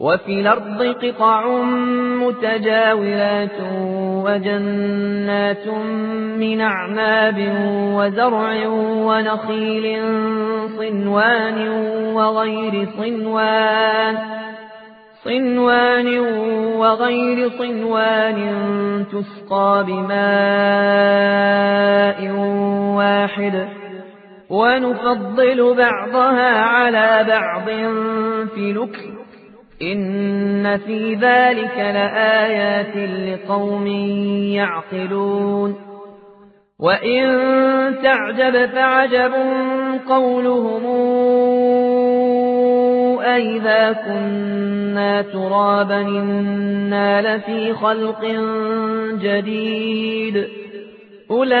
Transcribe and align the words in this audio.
وفي 0.00 0.40
الأرض 0.40 0.82
قطع 0.82 1.62
متجاورات 2.22 3.60
وجنات 4.24 5.68
من 6.38 6.60
أعناب 6.60 7.54
وزرع 7.94 8.68
ونخيل 9.06 10.02
صنوان 10.78 11.68
وغير 12.14 12.88
صنوان 12.98 14.16
صنوان 15.24 16.18
وغير 16.76 17.50
صنوان 17.58 18.38
تسقى 19.12 19.84
بماء 19.88 20.18
واحد 22.96 23.68
ونفضل 24.50 25.74
بعضها 25.74 26.58
على 26.60 27.26
بعض 27.28 27.64
في 28.54 28.72
لكل 28.72 29.17
إن 29.82 30.78
في 30.78 31.14
ذلك 31.14 31.76
لآيات 31.78 32.96
لقوم 32.96 33.86
يعقلون 34.56 35.76
وإن 36.78 37.24
تعجب 38.02 38.66
فعجب 38.66 39.32
قولهم 40.08 40.86
أئذا 43.20 43.92
كنا 43.92 45.22
ترابا 45.22 46.00
إنا 46.00 47.36
لفي 47.36 47.72
خلق 47.72 48.24
جديد 49.22 50.48
أولئك 51.30 51.58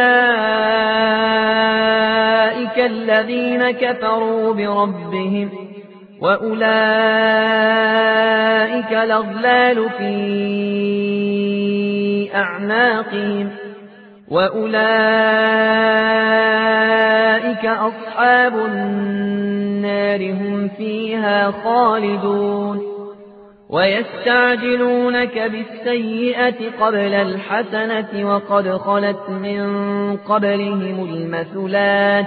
الذين 2.78 3.70
كفروا 3.70 4.54
بربهم 4.54 5.67
وأولئك 6.20 6.68
الأغلال 8.92 9.90
في 9.90 10.08
أعناقهم 12.34 13.50
وأولئك 14.28 14.78
أصحاب 17.64 18.54
النار 18.56 20.32
هم 20.32 20.68
فيها 20.68 21.50
خالدون 21.50 22.82
ويستعجلونك 23.70 25.38
بالسيئة 25.38 26.70
قبل 26.80 27.14
الحسنة 27.14 28.34
وقد 28.34 28.68
خلت 28.68 29.28
من 29.28 29.66
قبلهم 30.16 31.04
المثلات 31.04 32.26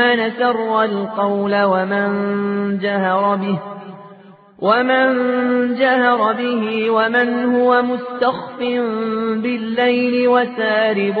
من 0.00 0.30
سر 0.30 0.84
القول 0.84 1.62
ومن 1.62 2.08
جهر 2.78 3.36
به 3.36 3.58
ومن 4.58 5.08
جهر 5.74 6.32
به 6.32 6.90
ومن 6.90 7.54
هو 7.54 7.82
مستخف 7.82 8.58
بالليل 9.42 10.28
وسارب 10.28 11.18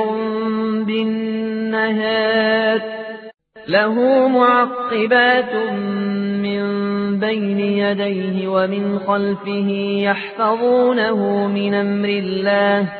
بالنهار. 0.86 2.80
له 3.68 4.28
معقبات 4.28 5.54
من 6.42 6.60
بين 7.20 7.60
يديه 7.60 8.48
ومن 8.48 8.98
خلفه 8.98 9.68
يحفظونه 10.08 11.46
من 11.46 11.74
أمر 11.74 12.08
الله. 12.08 12.99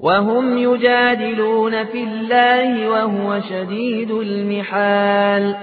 وهم 0.00 0.58
يجادلون 0.58 1.84
في 1.84 2.02
الله 2.02 2.88
وهو 2.88 3.40
شديد 3.40 4.10
المحال. 4.10 5.54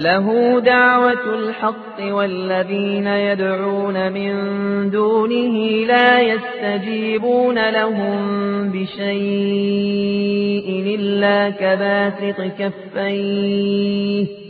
له 0.00 0.58
دعوة 0.60 1.34
الحق 1.34 2.00
والذين 2.00 3.06
يدعون 3.06 4.12
من 4.12 4.34
دونه 4.90 5.86
لا 5.86 6.20
يستجيبون 6.20 7.70
لهم 7.70 8.18
بشيء 8.72 10.16
إلا 10.96 11.50
كباسط 11.50 12.40
كفيه. 12.58 14.49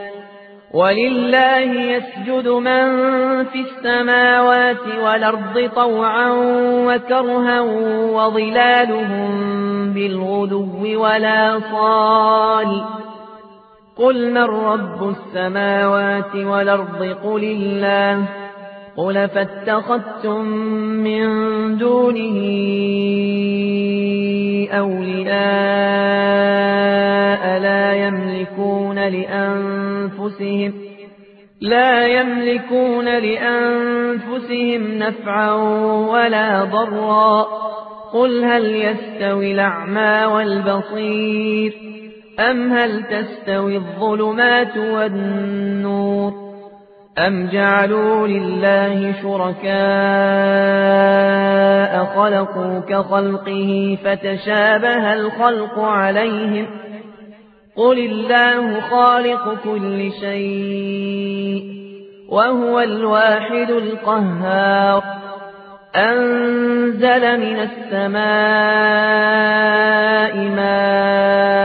ولله 0.73 1.59
يسجد 1.59 2.47
من 2.47 2.85
في 3.43 3.59
السماوات 3.59 4.87
والأرض 5.03 5.69
طوعا 5.75 6.31
وكرها 6.87 7.61
وظلالهم 8.11 9.31
بالغدو 9.93 11.01
ولا 11.03 11.59
صال. 11.71 12.85
قل 13.97 14.31
من 14.31 14.43
رب 14.43 15.09
السماوات 15.09 16.35
والأرض؟ 16.35 17.15
قل 17.23 17.43
الله. 17.43 18.25
قل 18.97 19.29
فاتخذتم 19.29 20.41
من 21.03 21.27
دونه 21.77 22.37
أولياء 24.71 25.31
لا 27.59 27.93
يملكون 28.07 28.95
لأنفسهم 28.95 29.80
لا 31.61 32.07
يملكون 32.07 33.05
لأنفسهم 33.05 34.81
نفعا 34.97 35.53
ولا 36.11 36.63
ضرا. 36.63 37.47
قل 38.13 38.43
هل 38.43 38.65
يستوي 38.65 39.51
الأعمى 39.51 40.25
والبصير 40.25 41.73
أم 42.39 42.73
هل 42.73 43.03
تستوي 43.03 43.75
الظلمات 43.75 44.77
والنور؟ 44.77 46.51
أم 47.17 47.47
جعلوا 47.47 48.27
لله 48.27 49.13
شركاء 49.21 49.71
خلقوا 52.05 52.79
كخلقه 52.79 53.97
فتشابه 54.03 55.13
الخلق 55.13 55.79
عليهم 55.79 56.67
قل 57.75 57.99
الله 57.99 58.81
خالق 58.81 59.57
كل 59.63 60.11
شيء 60.11 61.81
وهو 62.29 62.79
الواحد 62.79 63.71
القهار 63.71 65.03
أنزل 65.95 67.39
من 67.39 67.59
السماء 67.69 68.21
ماء 70.55 71.61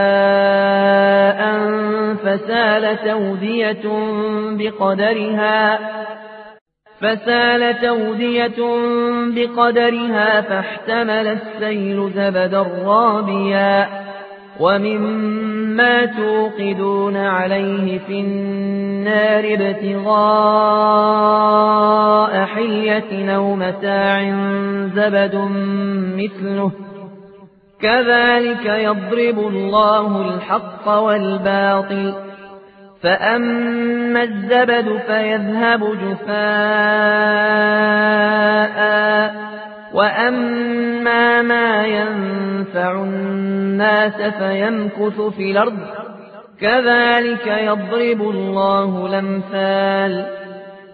فسال 2.14 2.98
تودية 3.04 3.84
بقدرها 4.50 5.78
فسال 7.00 7.80
تودية 7.80 8.56
بقدرها 9.34 10.40
فاحتمل 10.40 11.26
السيل 11.26 12.10
زبدا 12.14 12.66
رابيا 12.84 14.05
ومما 14.60 16.04
توقدون 16.06 17.16
عليه 17.16 17.98
في 17.98 18.20
النار 18.20 19.44
ابتغاء 19.44 20.46
حلية 22.44 23.36
أو 23.36 23.54
متاع 23.54 24.30
زبد 24.94 25.34
مثله 26.16 26.72
كذلك 27.80 28.66
يضرب 28.66 29.38
الله 29.38 30.34
الحق 30.34 30.88
والباطل 30.88 32.14
فأما 33.02 34.22
الزبد 34.22 35.00
فيذهب 35.06 35.80
جفاء 35.80 36.46
وأما 39.94 40.85
ما 41.42 41.86
ينفع 41.86 42.92
الناس 42.92 44.22
فيمكث 44.22 45.20
في 45.20 45.50
الأرض 45.50 45.78
كذلك 46.60 47.46
يضرب 47.46 48.20
الله 48.30 49.06
الأمثال 49.06 50.26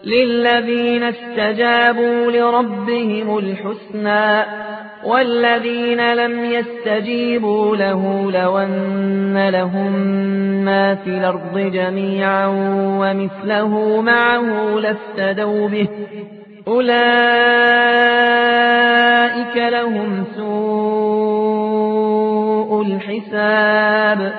للذين 0.05 1.03
استجابوا 1.03 2.31
لربهم 2.31 3.39
الحسنى 3.39 4.45
والذين 5.05 6.15
لم 6.15 6.45
يستجيبوا 6.45 7.77
له 7.77 8.31
لو 8.33 8.59
أن 8.59 9.49
لهم 9.49 9.93
ما 10.65 10.95
في 10.95 11.11
الأرض 11.11 11.59
جميعا 11.59 12.47
ومثله 13.01 14.01
معه 14.01 14.79
لافتدوا 14.79 15.69
به 15.69 15.89
أولئك 16.69 16.93
لهم 19.57 20.25
سوء 20.37 21.63
الحساب 22.83 24.33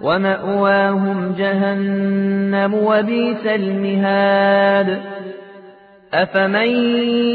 ومأواهم 0.00 1.34
جهنم 1.38 2.74
وبيس 2.74 3.46
المهاد. 3.46 5.00
أفمن 6.14 6.68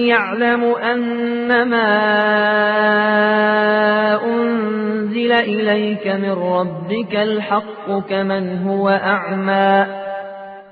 يعلم 0.07 0.63
أنما 0.63 1.89
أنزل 4.25 5.31
إليك 5.31 6.07
من 6.07 6.31
ربك 6.31 7.15
الحق 7.15 7.99
كمن 8.09 8.67
هو 8.67 8.89
أعمى 8.89 10.02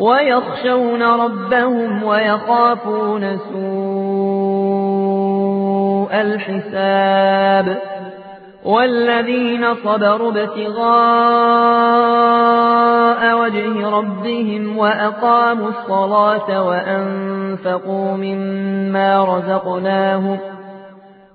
ويخشون 0.00 1.02
ربهم 1.02 2.02
ويخافون 2.02 3.38
سوء 3.38 4.80
الحساب 6.20 7.78
والذين 8.64 9.74
صبروا 9.74 10.30
ابتغاء 10.30 10.80
وجه 13.40 13.90
ربهم 13.90 14.78
وأقاموا 14.78 15.68
الصلاة 15.68 16.66
وأنفقوا 16.68 18.16
مما 18.16 19.24
رزقناهم 19.24 20.38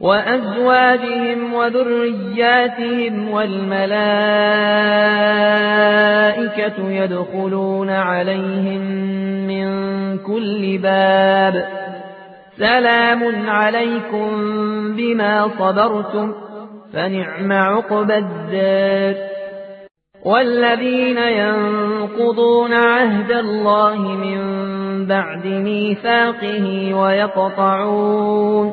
وأزواجهم 0.00 1.54
وذرياتهم 1.54 3.30
والملائكة 3.30 3.98
يدخلون 6.90 7.90
عليهم 7.90 8.80
من 9.46 9.68
كل 10.18 10.78
باب. 10.78 11.68
سلام 12.58 13.50
عليكم 13.50 14.28
بما 14.96 15.48
صبرتم 15.58 16.34
فنعم 16.92 17.52
عقب 17.52 18.10
الدار. 18.10 19.14
والذين 20.24 21.18
ينقضون 21.18 22.72
عهد 22.72 23.32
الله 23.32 23.98
من 23.98 24.38
بعد 25.06 25.46
ميثاقه 25.46 26.94
ويقطعون 26.94 28.72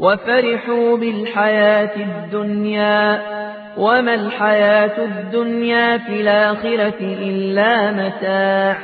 وفرحوا 0.00 0.96
بالحياة 0.96 1.96
الدنيا 1.96 3.22
وما 3.76 4.14
الحياة 4.14 5.04
الدنيا 5.04 5.98
في 5.98 6.20
الآخرة 6.20 7.00
إلا 7.00 7.90
متاع. 7.92 8.76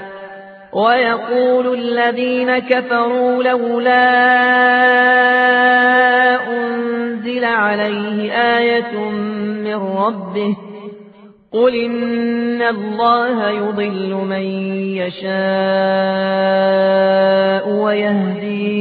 ويقول 0.72 1.74
الذين 1.78 2.58
كفروا 2.58 3.42
لولا 3.42 4.06
أنزل 6.48 7.44
عليه 7.44 8.32
آية 8.32 9.10
من 9.64 9.74
ربه 9.74 10.56
قل 11.52 11.74
إن 11.74 12.62
الله 12.62 13.50
يضل 13.50 14.14
من 14.14 14.42
يشاء 14.96 15.36
ويهدي 17.68 18.76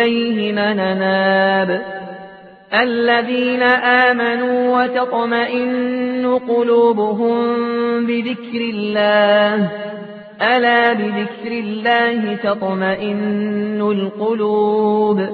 إليه 0.00 0.52
من 0.52 0.76
ناب 0.76 1.82
الذين 2.80 3.62
آمنوا 3.62 4.82
وتطمئن 4.82 6.38
قلوبهم 6.48 7.36
بذكر 8.06 8.60
الله. 8.60 9.68
ألا 10.42 10.92
بذكر 10.92 11.50
الله 11.50 12.34
تطمئن 12.34 13.80
القلوب. 13.80 15.26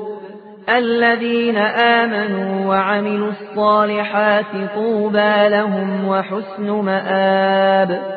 الذين 0.68 1.56
آمنوا 1.56 2.66
وعملوا 2.66 3.28
الصالحات 3.28 4.44
طوبى 4.74 5.48
لهم 5.48 6.08
وحسن 6.08 6.70
مآب. 6.70 8.16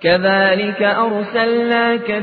كذلك 0.00 0.82
أرسلناك 0.82 2.22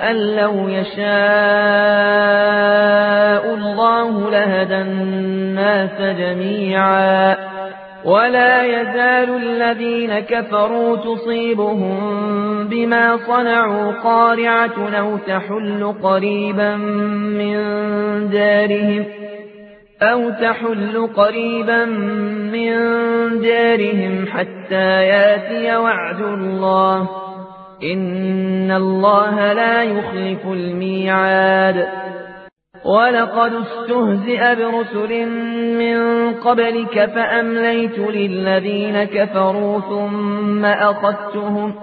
أن 0.00 0.36
لو 0.36 0.68
يشاء 0.68 1.04
الله 3.54 4.30
لهدى 4.30 4.76
الناس 4.76 6.00
جميعا 6.18 7.36
ولا 8.04 8.62
يزال 8.62 9.36
الذين 9.36 10.20
كفروا 10.20 10.96
تصيبهم 10.96 11.98
بما 12.68 13.16
صنعوا 13.16 13.92
قارعة 13.92 14.88
أو 14.98 15.16
تحل 15.16 15.94
قريبا 16.02 16.76
من 16.76 17.56
دارهم 18.30 19.04
أو 20.02 20.30
تحل 20.30 21.08
قريبا 21.16 21.84
من 22.52 22.74
دارهم 23.40 24.26
حتى 24.26 25.06
ياتي 25.06 25.76
وعد 25.76 26.20
الله 26.20 27.23
إن 27.92 28.70
الله 28.72 29.52
لا 29.52 29.82
يخلف 29.82 30.46
الميعاد. 30.46 31.86
ولقد 32.84 33.52
استهزئ 33.54 34.54
برسل 34.54 35.26
من 35.78 35.98
قبلك 36.34 37.04
فأمليت 37.04 37.98
للذين 37.98 39.04
كفروا 39.04 39.80
ثم 39.80 40.64
أخذتهم 40.64 41.74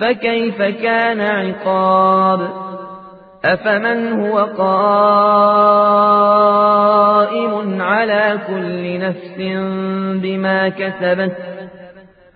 فكيف 0.00 0.62
كان 0.62 1.20
عقاب؟ 1.20 2.48
أفمن 3.44 4.12
هو 4.12 4.38
قائم 4.38 4.94
على 7.82 8.38
كل 8.46 8.98
نفس 8.98 9.36
بما 10.22 10.68
كسبت؟ 10.68 11.53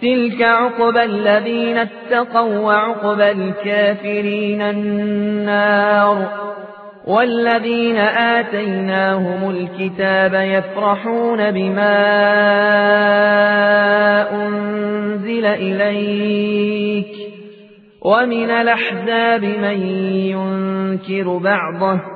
تلك 0.00 0.42
عقبى 0.42 1.04
الذين 1.04 1.78
اتقوا 1.78 2.58
وعقبى 2.58 3.30
الكافرين 3.30 4.62
النار 4.62 6.28
والذين 7.06 7.96
آتيناهم 7.96 9.50
الكتاب 9.50 10.34
يفرحون 10.34 11.50
بما 11.50 11.96
أنزل 14.32 15.46
إليك 15.46 17.16
ومن 18.02 18.50
الأحزاب 18.50 19.44
من 19.44 19.86
ينكر 20.26 21.38
بعضه 21.38 22.15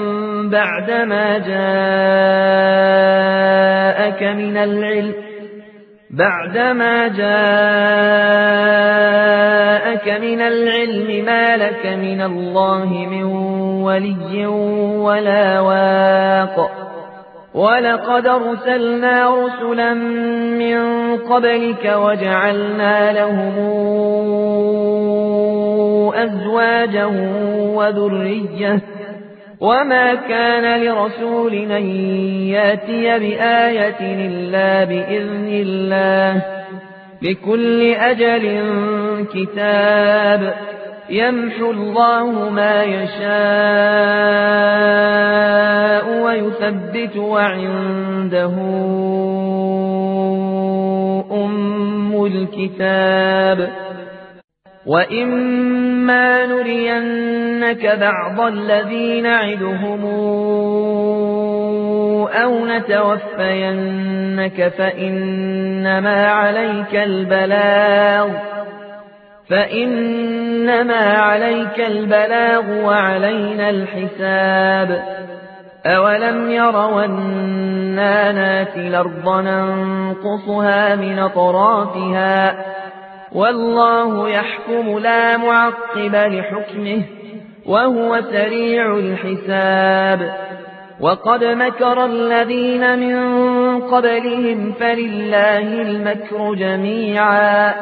بعدما 0.51 1.37
جاءك 1.37 1.61
من 4.23 4.57
العلم 4.57 5.13
بعدما 6.09 7.07
جاءك 7.07 7.21
من 10.21 10.41
العلم 10.41 11.25
ما 11.25 11.57
لك 11.57 11.85
من 11.85 12.21
الله 12.21 12.85
من 13.11 13.23
ولي 13.83 14.45
ولا 14.97 15.59
واق. 15.59 16.71
ولقد 17.53 18.27
أرسلنا 18.27 19.45
رسلا 19.45 19.93
من 19.93 20.81
قبلك 21.17 21.93
وجعلنا 21.95 23.13
لهم 23.13 23.53
أزواجا 26.15 27.05
وذرية 27.75 28.81
وما 29.61 30.15
كان 30.15 30.81
لرسول 30.83 31.53
أن 31.53 31.85
ياتي 32.47 33.19
بآية 33.19 33.99
إلا 34.01 34.83
بإذن 34.83 35.47
الله 35.47 36.41
لكل 37.21 37.93
أجل 37.93 38.63
كتاب 39.33 40.53
يمحو 41.09 41.71
الله 41.71 42.49
ما 42.49 42.83
يشاء 42.83 43.21
ويثبت 46.23 47.17
وعنده 47.17 48.53
أم 51.31 52.25
الكتاب 52.25 53.69
وإما 54.85 56.45
نرينك 56.45 57.85
بعض 57.85 58.41
الذين 58.41 59.23
نعدهم 59.23 60.05
أو 62.33 62.65
نتوفينك 62.65 64.73
فإنما 64.77 66.27
عليك 66.27 66.95
البلاغ 66.95 68.29
فإنما 69.49 71.17
عليك 71.17 71.79
البلاغ 71.79 72.85
وعلينا 72.85 73.69
الحساب 73.69 75.03
أولم 75.85 76.51
يروا 76.51 77.05
أنا 77.05 78.31
ناتي 78.31 78.87
الأرض 78.87 79.29
ننقصها 79.29 80.95
من 80.95 81.19
أطرافها 81.19 82.55
والله 83.35 84.29
يحكم 84.29 84.99
لا 84.99 85.37
معقب 85.37 86.15
لحكمه 86.15 87.03
وهو 87.65 88.21
سريع 88.21 88.97
الحساب. 88.97 90.35
وقد 90.99 91.43
مكر 91.43 92.05
الذين 92.05 92.99
من 92.99 93.17
قبلهم 93.81 94.71
فلله 94.71 95.81
المكر 95.81 96.53
جميعا. 96.53 97.73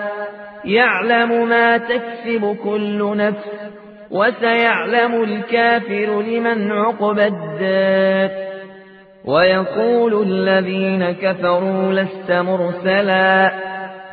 يعلم 0.65 1.50
ما 1.50 1.78
تكسب 1.78 2.58
كل 2.63 3.17
نفس 3.17 3.50
وسيعلم 4.12 5.24
الكافر 5.24 6.21
لمن 6.21 6.71
عقب 6.71 7.19
الدار. 7.19 8.30
ويقول 9.26 10.24
الذين 10.28 11.12
كفروا 11.12 11.93
لست 11.93 12.32
مرسلا. 12.32 13.52